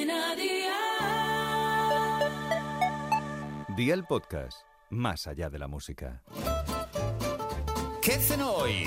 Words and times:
Cadena 0.00 0.34
Dial. 0.34 0.70
Día 3.76 3.92
el 3.94 4.04
podcast, 4.04 4.62
más 4.88 5.26
allá 5.26 5.50
de 5.50 5.58
la 5.58 5.68
música. 5.68 6.22
¿Qué 8.00 8.14
hacen 8.14 8.40
hoy? 8.40 8.86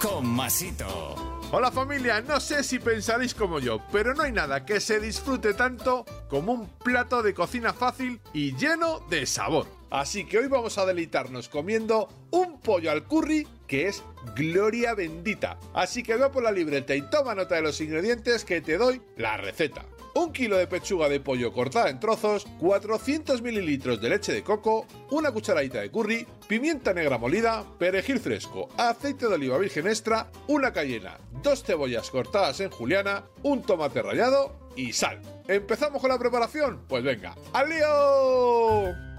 Con 0.00 0.26
Masito. 0.26 1.14
Hola 1.52 1.70
familia, 1.70 2.22
no 2.22 2.40
sé 2.40 2.62
si 2.62 2.78
pensaréis 2.78 3.34
como 3.34 3.58
yo, 3.58 3.82
pero 3.92 4.14
no 4.14 4.22
hay 4.22 4.32
nada 4.32 4.64
que 4.64 4.80
se 4.80 4.98
disfrute 4.98 5.52
tanto 5.52 6.06
como 6.28 6.52
un 6.52 6.68
plato 6.78 7.22
de 7.22 7.34
cocina 7.34 7.74
fácil 7.74 8.18
y 8.32 8.56
lleno 8.56 9.00
de 9.10 9.26
sabor. 9.26 9.66
Así 9.90 10.24
que 10.24 10.38
hoy 10.38 10.46
vamos 10.46 10.78
a 10.78 10.86
deleitarnos 10.86 11.50
comiendo 11.50 12.08
un 12.30 12.60
pollo 12.60 12.90
al 12.92 13.04
curry 13.04 13.46
que 13.66 13.88
es 13.88 14.02
gloria 14.36 14.94
bendita. 14.94 15.58
Así 15.74 16.02
que 16.02 16.16
ve 16.16 16.30
por 16.30 16.42
la 16.42 16.52
libreta 16.52 16.94
y 16.94 17.02
toma 17.10 17.34
nota 17.34 17.56
de 17.56 17.62
los 17.62 17.80
ingredientes 17.80 18.44
que 18.44 18.60
te 18.62 18.78
doy 18.78 19.02
la 19.16 19.36
receta. 19.36 19.84
Un 20.14 20.32
kilo 20.32 20.56
de 20.56 20.66
pechuga 20.66 21.08
de 21.08 21.20
pollo 21.20 21.52
cortada 21.52 21.88
en 21.88 22.00
trozos, 22.00 22.46
400 22.58 23.42
mililitros 23.42 24.00
de 24.00 24.08
leche 24.08 24.32
de 24.32 24.42
coco, 24.42 24.86
una 25.10 25.30
cucharadita 25.30 25.80
de 25.80 25.90
curry, 25.90 26.26
pimienta 26.48 26.92
negra 26.92 27.16
molida, 27.16 27.64
perejil 27.78 28.18
fresco, 28.18 28.68
aceite 28.76 29.28
de 29.28 29.34
oliva 29.34 29.58
virgen 29.58 29.86
extra, 29.86 30.28
una 30.48 30.72
cayena, 30.72 31.18
dos 31.42 31.62
cebollas 31.62 32.10
cortadas 32.10 32.58
en 32.60 32.70
juliana, 32.70 33.24
un 33.44 33.62
tomate 33.62 34.02
rallado 34.02 34.70
y 34.74 34.92
sal. 34.92 35.20
¿Empezamos 35.46 36.00
con 36.00 36.10
la 36.10 36.18
preparación? 36.18 36.84
Pues 36.88 37.04
venga, 37.04 37.36
¡al 37.52 37.68
lío! 37.68 39.10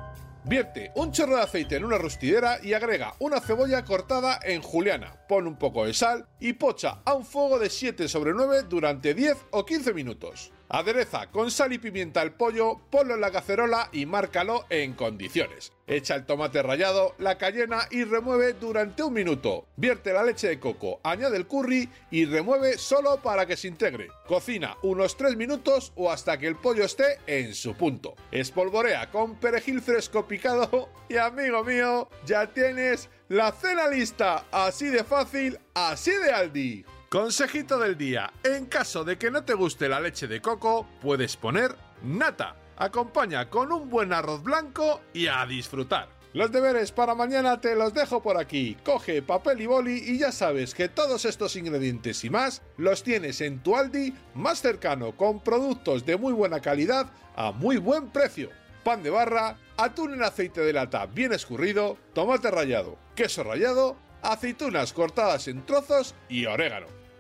Vierte 0.43 0.91
un 0.95 1.11
chorro 1.11 1.35
de 1.35 1.43
aceite 1.43 1.75
en 1.75 1.85
una 1.85 1.99
rostidera 1.99 2.57
y 2.63 2.73
agrega 2.73 3.13
una 3.19 3.39
cebolla 3.39 3.85
cortada 3.85 4.39
en 4.41 4.63
juliana. 4.63 5.15
Pon 5.29 5.45
un 5.45 5.55
poco 5.55 5.85
de 5.85 5.93
sal 5.93 6.27
y 6.39 6.53
pocha 6.53 6.99
a 7.05 7.13
un 7.13 7.23
fuego 7.23 7.59
de 7.59 7.69
7 7.69 8.07
sobre 8.07 8.33
9 8.33 8.63
durante 8.67 9.13
10 9.13 9.37
o 9.51 9.65
15 9.65 9.93
minutos. 9.93 10.51
Adereza 10.73 11.27
con 11.27 11.51
sal 11.51 11.73
y 11.73 11.79
pimienta 11.79 12.21
el 12.21 12.31
pollo, 12.31 12.79
ponlo 12.89 13.15
en 13.15 13.19
la 13.19 13.29
cacerola 13.29 13.89
y 13.91 14.05
márcalo 14.05 14.65
en 14.69 14.93
condiciones. 14.93 15.73
Echa 15.85 16.15
el 16.15 16.25
tomate 16.25 16.63
rallado, 16.63 17.13
la 17.17 17.37
cayena 17.37 17.89
y 17.91 18.05
remueve 18.05 18.53
durante 18.53 19.03
un 19.03 19.11
minuto. 19.11 19.65
Vierte 19.75 20.13
la 20.13 20.23
leche 20.23 20.47
de 20.47 20.61
coco, 20.61 21.01
añade 21.03 21.35
el 21.35 21.45
curry 21.45 21.89
y 22.09 22.23
remueve 22.23 22.77
solo 22.77 23.21
para 23.21 23.45
que 23.45 23.57
se 23.57 23.67
integre. 23.67 24.07
Cocina 24.25 24.77
unos 24.81 25.17
3 25.17 25.35
minutos 25.35 25.91
o 25.97 26.09
hasta 26.09 26.37
que 26.37 26.47
el 26.47 26.55
pollo 26.55 26.85
esté 26.85 27.19
en 27.27 27.53
su 27.53 27.75
punto. 27.75 28.15
Espolvorea 28.31 29.11
con 29.11 29.35
perejil 29.35 29.81
fresco 29.81 30.25
picado 30.25 30.87
y 31.09 31.17
amigo 31.17 31.65
mío, 31.65 32.07
ya 32.25 32.47
tienes 32.47 33.09
la 33.27 33.51
cena 33.51 33.89
lista. 33.89 34.45
Así 34.51 34.87
de 34.87 35.03
fácil, 35.03 35.59
así 35.73 36.11
de 36.11 36.31
Aldi. 36.31 36.85
Consejito 37.11 37.77
del 37.77 37.97
día. 37.97 38.31
En 38.41 38.67
caso 38.67 39.03
de 39.03 39.17
que 39.17 39.29
no 39.29 39.43
te 39.43 39.53
guste 39.53 39.89
la 39.89 39.99
leche 39.99 40.27
de 40.27 40.41
coco, 40.41 40.87
puedes 41.01 41.35
poner 41.35 41.75
nata. 42.03 42.55
Acompaña 42.77 43.49
con 43.49 43.73
un 43.73 43.89
buen 43.89 44.13
arroz 44.13 44.41
blanco 44.41 45.01
y 45.13 45.27
a 45.27 45.45
disfrutar. 45.45 46.07
Los 46.31 46.53
deberes 46.53 46.93
para 46.93 47.13
mañana 47.13 47.59
te 47.59 47.75
los 47.75 47.93
dejo 47.93 48.23
por 48.23 48.37
aquí. 48.37 48.77
Coge 48.85 49.21
papel 49.21 49.59
y 49.59 49.65
boli 49.65 50.01
y 50.05 50.19
ya 50.19 50.31
sabes 50.31 50.73
que 50.73 50.87
todos 50.87 51.25
estos 51.25 51.57
ingredientes 51.57 52.23
y 52.23 52.29
más 52.29 52.61
los 52.77 53.03
tienes 53.03 53.41
en 53.41 53.59
tu 53.59 53.75
Aldi 53.75 54.13
más 54.33 54.61
cercano 54.61 55.11
con 55.17 55.43
productos 55.43 56.05
de 56.05 56.15
muy 56.15 56.31
buena 56.31 56.61
calidad 56.61 57.11
a 57.35 57.51
muy 57.51 57.75
buen 57.75 58.07
precio. 58.07 58.51
Pan 58.85 59.03
de 59.03 59.09
barra, 59.09 59.57
atún 59.75 60.13
en 60.13 60.23
aceite 60.23 60.61
de 60.61 60.71
lata 60.71 61.07
bien 61.07 61.33
escurrido, 61.33 61.97
tomate 62.13 62.49
rallado, 62.49 62.97
queso 63.15 63.43
rallado, 63.43 63.97
aceitunas 64.21 64.93
cortadas 64.93 65.49
en 65.49 65.65
trozos 65.65 66.15
y 66.29 66.45
orégano. 66.45 67.00